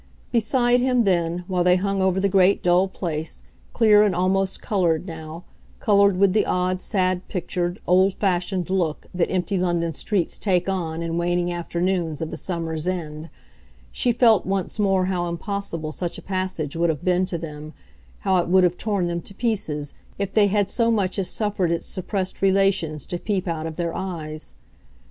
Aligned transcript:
Beside 0.31 0.79
him 0.79 1.03
then, 1.03 1.43
while 1.47 1.63
they 1.63 1.75
hung 1.75 2.01
over 2.01 2.19
the 2.19 2.27
great 2.27 2.63
dull 2.63 2.87
place, 2.87 3.43
clear 3.71 4.01
and 4.01 4.15
almost 4.15 4.59
coloured 4.59 5.05
now, 5.05 5.43
coloured 5.79 6.17
with 6.17 6.33
the 6.33 6.43
odd, 6.43 6.81
sad, 6.81 7.27
pictured, 7.27 7.79
"old 7.85 8.15
fashioned" 8.15 8.71
look 8.71 9.05
that 9.13 9.29
empty 9.29 9.59
London 9.59 9.93
streets 9.93 10.39
take 10.39 10.67
on 10.67 11.03
in 11.03 11.19
waning 11.19 11.53
afternoons 11.53 12.19
of 12.19 12.31
the 12.31 12.35
summer's 12.37 12.87
end, 12.87 13.29
she 13.91 14.11
felt 14.11 14.43
once 14.43 14.79
more 14.79 15.05
how 15.05 15.27
impossible 15.29 15.91
such 15.91 16.17
a 16.17 16.21
passage 16.23 16.75
would 16.75 16.89
have 16.89 17.05
been 17.05 17.23
to 17.25 17.37
them, 17.37 17.71
how 18.21 18.37
it 18.37 18.47
would 18.47 18.63
have 18.63 18.77
torn 18.77 19.05
them 19.05 19.21
to 19.21 19.35
pieces, 19.35 19.93
if 20.17 20.33
they 20.33 20.47
had 20.47 20.67
so 20.67 20.89
much 20.89 21.19
as 21.19 21.29
suffered 21.29 21.69
its 21.69 21.85
suppressed 21.85 22.41
relations 22.41 23.05
to 23.05 23.19
peep 23.19 23.47
out 23.47 23.67
of 23.67 23.75
their 23.75 23.93
eyes. 23.93 24.55